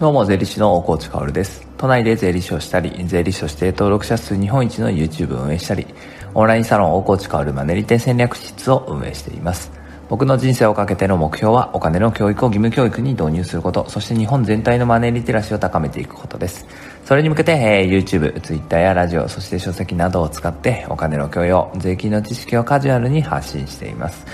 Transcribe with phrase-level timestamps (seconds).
[0.00, 1.68] どうも、税理士の大河内薫です。
[1.76, 5.86] 都内で税理士をしたり、税理士として登録者数日本一の YouTube を運営したり、
[6.32, 9.70] オンラインサロン大河内薫マネリテ戦略室を運営しています。
[10.08, 16.66] 僕の人生をかけての目標は、お金の教育を義務教育に導入すること、そして日本全体のマネーリテラシーを高めていくことです。
[17.04, 24.24] それに向けて、えー、YouTube、Twitter やラジオ、そして書籍などを使って、お金の教養、税金の知識をカジュアルに発信しています。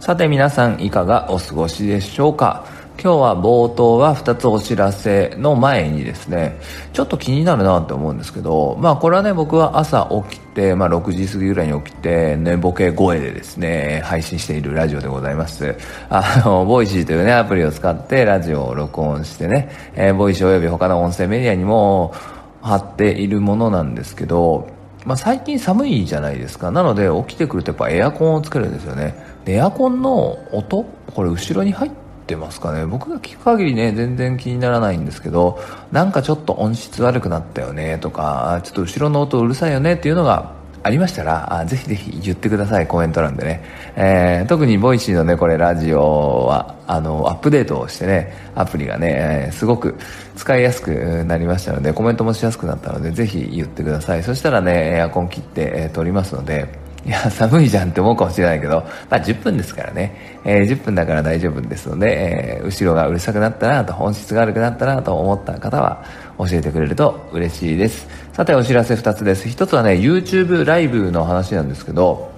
[0.00, 2.66] さて皆さん、いかがお過ごしでしょうか？
[2.96, 6.58] 今日は冒頭は2つお知らせの前にですね、
[6.92, 15.76] ちょっと気になるなって思うんですけど、まあこれはね、僕は朝起きて、まあ6時過ぎぐらいに起きて、寝ぼけ声でですね、配信しているラジオでございます。
[16.08, 22.14] あの、ボイシーというね、アプリを使ってラジオを録音してね、えー、ボイシー及び他の音声メディアにも
[22.62, 24.68] 貼っているものなんですけど、
[25.04, 26.70] まあ最近寒いじゃないですか。
[26.70, 29.14] なので起きてくるとやっぱエアコンをつけるんですよね。
[29.46, 32.86] エアコンの音これ後ろに入ってってますかね。
[32.86, 35.60] 僕が聞く限りね全然気にならないんですけど
[35.92, 43.64] なんかちょっと音質悪くなったよねとかちょっと後ろの音うるさいよねっていうのがありましたらあぜひぜひ言ってくださいコメント欄でね、
[43.96, 49.96] えー、特にボイシーのねこれラジオはあのアップデートをしてねアプリがね、えー、すごく
[50.36, 54.22] 使いやすくなりましたのでコメントもしやすくなったのでぜひ言ってください。
[54.22, 66.04] そしたらねエアコン切って、えー、録りますのでいや、寒いじゃんって思うかもしれないけど、まあ10分ですからね、えー、10分だから大丈夫ですので、えー、後ろがうるさくなったなと、本質が悪くなったなと思った方は
[66.38, 68.08] 教えてくれると嬉しいです。
[68.32, 69.48] さてお知らせ2つです。
[69.48, 72.32] 1つはね、YouTube ライブの話なんですけど、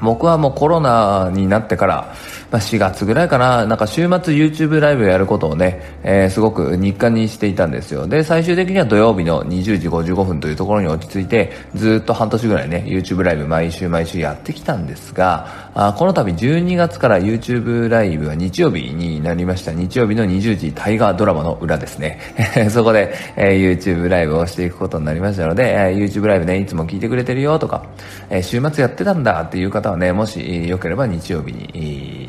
[0.00, 2.14] 僕はもうコロナになってから、
[2.50, 8.06] まあ、4月ぐらいかな、なんか週末 YouTube ライブやることをね、えー、すごく日課にしていたんですよ。
[8.08, 19.72] で、最終的には土曜日の20時55分というところに落ち着いて、ずっと半年ぐらいね、YouTube ライブ毎週毎週やってきたんですが、あこの度12月から YouTube ライブは日曜日になりました。
[19.72, 22.18] 日曜日の20時大河ドラマの裏ですね。
[22.70, 27.84] そこで、えー、YouTube ライブをしていくことになりましたので、えー、YouTube ライブね、いつも聞いてくれてるよとか、
[28.28, 32.19] えー、週末やってたんだっていう方はね、もしよければ日曜日に、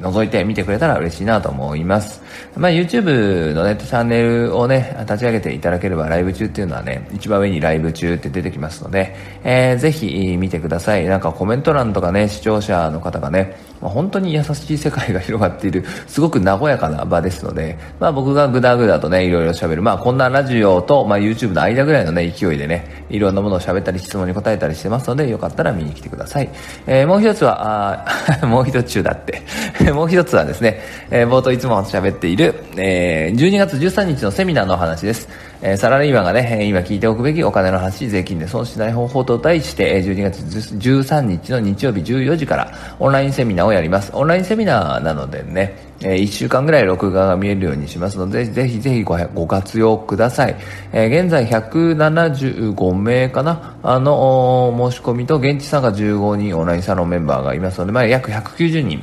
[0.00, 2.22] 覗いてみてくれたら嬉しいなと思います。
[2.56, 11.04] まあ、YouTube のね、チャンネルをね、立ち上げていただければライブ中っていうのはね、一番上にライブ中って出てきますので、えー、ぜひ見てください。
[11.04, 26.50] なんかコメント欄とかね、視聴者の方がね、まあ、本当に優しい世界が広がっている、すごく和やかな場ですので、まあ僕がぐだぐだとね、いろいろ喋る、まあこんなラジオと、まあ YouTube の間ぐらいのね、勢いでね、いろんなものを喋ったり質問に答えたりしてますので、よかったら見に来てください。
[26.86, 28.06] えー、もう一つは、
[28.42, 29.42] あ もう一つ中だって。
[29.92, 30.80] もう一つはですね、
[31.10, 35.28] えー、冒頭いつも喋っている、えー、12月13日のセミナーの話です。
[35.62, 44.10] えー、サラリーマンがね、今聞いておくべきお金の話、税金で損しない方法と題して、12月13日の日曜日14時からオンラインセミナーをやります。
[44.14, 50.56] オンラインセミナーなのでね、え1週間ぐらい録画が見えるようにしますので、ぜひぜひごご活用ください。
[50.92, 53.76] えー、現在175名かな？
[53.82, 59.02] あの、申し込みと現地参加15人オンラインサロンメンバーがいますので、まあ、約190人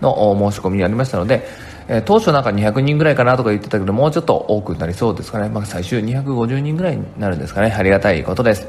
[0.00, 1.46] の申し込みにありましたので、
[1.88, 5.48] え、当初なんか200人ぐらいかなとか言ってたけど、もうちょっと多くなりそうですかね。
[5.48, 7.70] まあ、最終250人ぐらいになるんですかね。
[7.70, 8.66] ありがたいことです。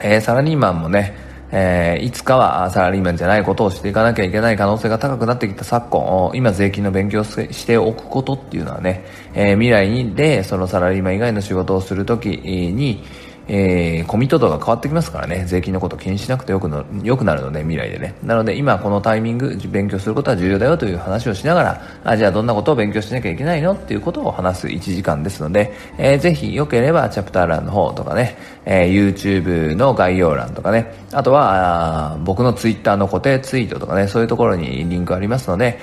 [0.00, 1.16] えー、サラリーマンもね、
[1.50, 9.04] えー、いつかはサラリーマンじゃないことをしていかなきゃいけない可能性が高くなってきた昨今、今税金の勉強をしておくことっていうのはね、
[9.34, 13.04] えー、未来にで、そのサラリーマン以外の仕事をするときに、
[13.46, 18.14] えー、コミット度が変わってきますからね、税金のこと気にしなくてよくのよくなるので、未来でね。
[18.22, 35.78] なので、今このタイミング、勉強することは重要だよという話をしながら、あじゃあどんなことを勉強しなきゃいけないのっていうことを話す1時間ですので、えー、ぜひよければチャプター欄の方とかね、えー、YouTube の概要欄とかね、あとは、僕の Twitter の固定ツイートとかね、そういうところにリンクありますので、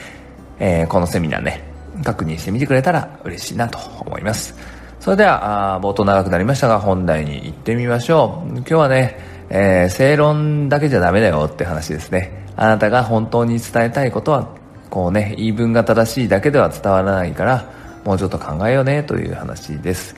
[0.60, 1.64] えー、このセミナーね、
[2.04, 4.81] 確認してみてくれたら嬉しいなと思います。
[5.02, 8.50] それでは、冒頭長くなりましたが、本題に行ってみましょう。
[8.58, 9.18] 今日はね、
[9.50, 12.46] えー、正論だけじゃダメだよって話ですね。
[12.56, 14.50] あなたが本当に伝えたいことは、
[14.92, 17.68] こうね、言い分が正しいだけでは伝わらないから、
[18.06, 20.16] もうちょっと考えようねという話です。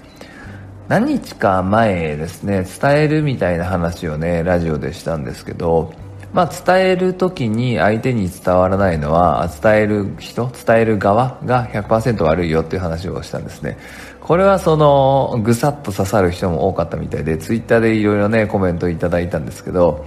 [0.89, 5.93] 何日か前ですね、伝えるみたいな話をね、ラジオでしたんですけど、
[6.33, 13.77] まあ、伝える時に相手に伝わらないのは伝える人伝える側が100%悪いよっていう話をしたんですね
[14.23, 20.05] これはそのぐさっと刺さる人も多かったみたいでツイッターでいろいろねコメントいただいたんですけど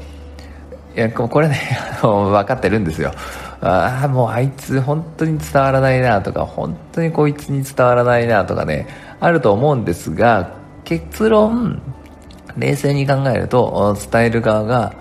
[0.96, 1.60] いやこれね
[2.00, 3.12] 分かってるんですよ
[3.60, 8.86] ああもうあいつ本当に伝わらないなとか本当にこいつに伝わらないなとかね
[9.20, 10.50] あると思うんですが
[10.84, 11.82] 結論
[12.56, 14.94] 冷静に考えると伝える側が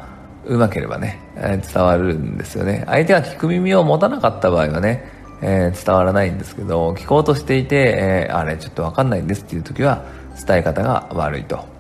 [0.46, 2.84] うまければね、伝わるんですよね。
[2.88, 10.04] 相手が聞く耳を持たなかった場合はね、えー、伝わらないんですけど聞こうとしていて、えー、あれちょっと分かんないんですっていう時は
[10.48, 11.76] 伝え方が悪いと。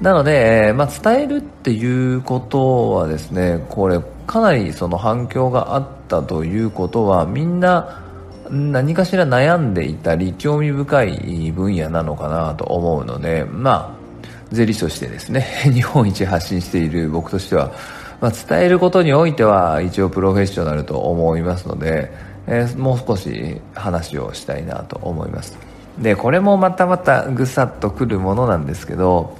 [0.00, 8.02] なので、えー、まあ、伝えるっていうことはですねこれかなりその反響があったということはみんな
[8.50, 14.02] 何かしら悩んでいたり興味深い分野なのかなと思うのでまあ
[14.50, 17.72] 税理士としてですね 日本一発信している僕としては、
[18.20, 22.12] まあ、伝えることにおいては一応プロフェッショナルと思いますので
[22.46, 25.56] えー、もう少し話をしたいなと思います。
[25.98, 29.36] でこれもまたまたぐさっとくるものなんですけど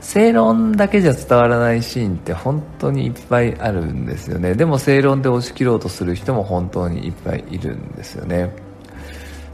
[0.00, 4.54] 正論だけじゃ伝わらないシーンって本当にいっぱいあるんですよね。
[4.54, 8.50] でも正論で押し切ろうとする人も本当にいっぱいいるんですよね。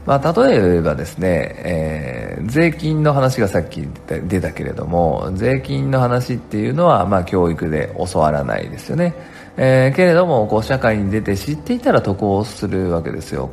[0.07, 3.87] まあ、例えばですね、えー、税金の話がさっき
[4.27, 9.13] 出たけれども税金の話っていうのは、まあ、教育で教わらないですよね。
[9.61, 13.49] えー、けれどもこう社会に出て知っていたら得をするわけですよ。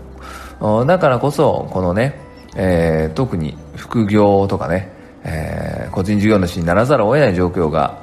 [0.87, 2.20] だからこそこのね、
[2.55, 4.88] えー、特に副業とかね、
[5.25, 7.99] えー、個人事業主にならざるを得ない状況が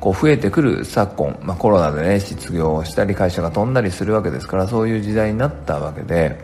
[0.00, 6.40] こう増えてくる昨今、まあ、コロナでね失業したり会社が飛んだりするわけですからそういう時代になったわけで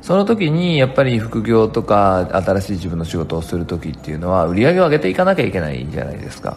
[0.00, 6.56] その時にやっぱり副業とか新しい自分の仕事をする時っていうのは売り上げを上げていかなきゃいけないじゃないですか。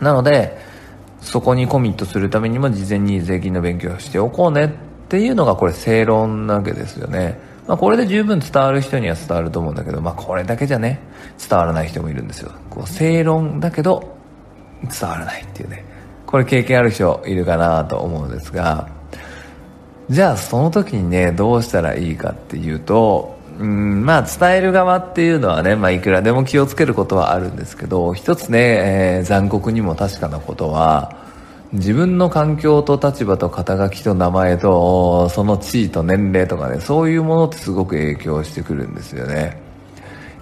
[0.00, 0.77] なので
[1.20, 4.70] そこにコミットするためにも事前に税金の勉強をしておこうねっ
[5.08, 7.38] ていうのがこれ正論なわけですよね。
[7.66, 11.00] まあ、これで十分伝わる人には伝わると思うんだけど、まあ、これだけじゃね、
[11.38, 12.52] 伝わらない人もいるんですよ。
[12.70, 14.16] こう正論だけど
[14.82, 15.84] 伝わらないっていうね。
[16.26, 18.88] これ経験ある人いるかなと思うんですが、
[20.10, 31.26] じゃあその時にね、どうしたらいいかっていうと、うんまあ伝える側っていうのはね、まあ、いくらでも気をつけることはあるんですけど一つね、えー、残酷にも確かなことは
[31.72, 39.60] 自分の環境と立場と肩書きと名前とその地位と年齢とかねそういうものってすごく影響してくるんですよね。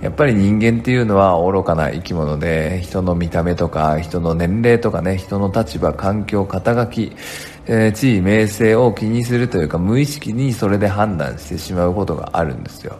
[0.02, 7.16] やっぱり人間っていうのは愚かな生き物で人の見た目とか人の年齢とかね人の立場環境肩書き
[7.66, 12.98] えー、地位名声を気にするというか無意識にそれで判断してしまうことがあるんですよ。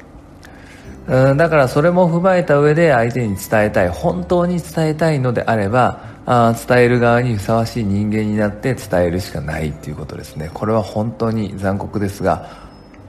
[1.06, 10.50] だからそれも踏まえた上で相手に伝えたい本当に伝えたいのであればあ伝える側にふさわしい人間になって伝えるしかないっていうことですね。
[10.52, 12.50] これは本当に残酷ですが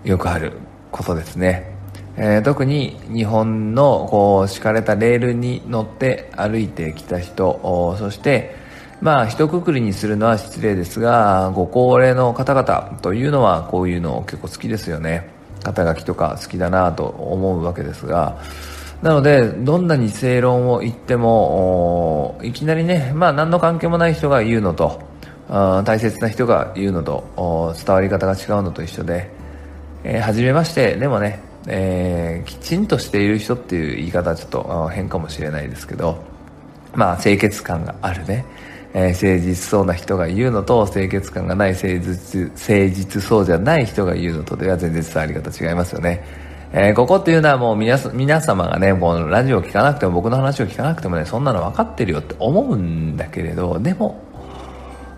[0.04, 0.54] よくある
[0.92, 1.76] ことですね、
[2.18, 8.56] えー、特に日本のこう敷かれたレールに乗って歩いてきた人そして
[9.02, 15.30] まあ一括りにするのは失礼ですがご高齢の方々というのはこういうの結構好きですよね。
[15.64, 18.38] 肩書きとか好きだなと思うわけですが。
[19.02, 25.00] なのでどんなに正論を言ってもいきなりねまあ何の関係もない人が言うのと
[25.48, 29.30] 大切な人が言うのと伝わり方が違うのと一緒で、
[30.04, 30.96] えー、初めまして。
[30.96, 36.38] でもね、えー、きちんとしている人っていう言い方はちょっと変かもしれないですけど。
[36.98, 38.44] まあ清潔感があるね。
[38.94, 46.24] えー、誠実そうな人が言うのと清潔感がない誠実誠実そうじゃない人が言うのとでは全然伝わり方違いますよね、
[46.72, 54.24] えー、ここっていうのはもう皆皆様がねもうラジオを聞かなくても僕の話を聞かなくてもねそんなの分かってるよって思うんだけれどでも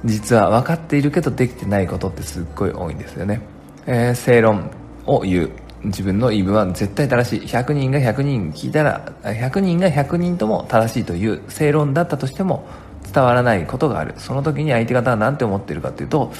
[0.06, 3.42] 実は分かっているけどできてないことってすっごい多いんですよね、
[3.86, 4.72] えー、正論
[5.06, 5.52] を言う
[5.84, 7.48] 自分の言い分は絶対正しい。
[7.48, 12.68] 100人が100人聞いたら100人が100人とも正しいという正論だったとしても
[13.14, 14.14] 伝わらないことがある。
[14.18, 16.32] その時に相手方は何て思ってるかっていうと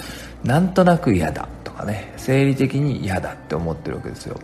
[0.44, 2.14] なんとなく嫌だとかね。
[2.18, 4.38] 生理的に嫌だって思ってるわけですよ。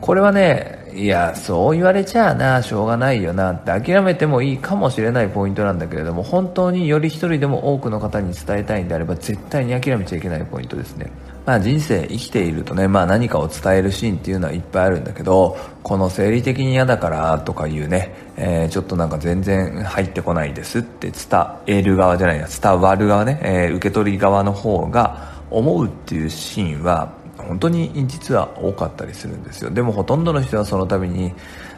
[0.00, 11.10] これはねいやそう言われちゃあなしょうがないよなって諦めてもいいかもしれないポイントなんだけれども本当により一人でも多くの方に伝えたいんであれば絶対に諦めちゃいけないポイントですね。
[11.46, 29.70] まあ、人生生きているとね、まあ、何かを伝えるシーンっていうのはいっぱいあるんだけどこの生理的に嫌だからとかいうね、えー、ちょっとなんか全然入ってこないですって伝える側じゃないや伝わる側ね、えー、受け取り側の方が思うっていうシーンは本当に実は多かったりするんですよ。
[29.70, 31.32] でもほとんどの人はその度に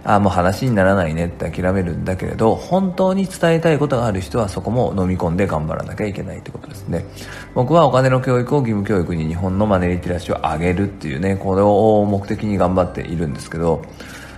[0.04, 7.04] あもう話にならないねって諦めるんだけれど本当に伝えたいことがある人はそこも飲み込んで頑張らなきゃいけないってことですね。
[7.54, 13.82] 僕はお金の教育を義務教育に日本のマネリテラシーを上げるっていうねこれを目的に頑張っているんですけど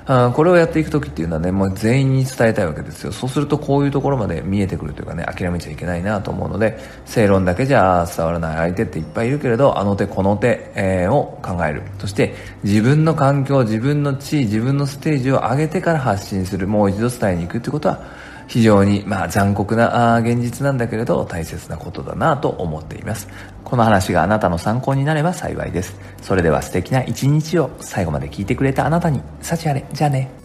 [0.07, 3.13] これをやっていく時っていうのはねもう全員に伝えたいわけですよ。
[3.13, 11.83] そうするとこういうところまで見えてくるというかね諦めちゃいけないなと思うので正論だけじゃ伝わらない相手っていっぱいいるけれどあの手この手、えー、を考える。
[11.99, 12.35] そして
[12.65, 16.69] 自分の環境自分の地位自分のステージを上げてから発信する。
[16.69, 18.01] もう一度伝えに行くってことは
[18.47, 23.27] 非常にまあ残酷な現実なんだけれど大切なことだなと思っています。
[23.65, 25.97] この話があなたの参考になれば幸いです。
[26.23, 29.85] それでは素敵な一日を最後まで聞いてくれたあなたに幸あれ。
[29.93, 30.44] じゃあね。